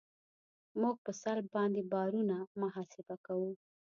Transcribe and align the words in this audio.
موږ 0.81 0.95
په 1.05 1.11
سلب 1.21 1.45
باندې 1.55 1.81
بارونه 1.93 2.35
محاسبه 2.61 3.15
کوو 3.25 3.51